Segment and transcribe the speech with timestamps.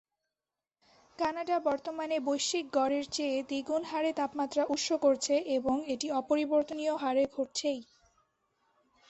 [1.19, 7.79] Canada বর্তমানে বৈশ্বিক গড়ের চেয়ে দ্বিগুণ হারে তাপমাত্রা উষ্ণ করছে এবং এটি অপরিবর্তনীয় হারে ঘটছেই।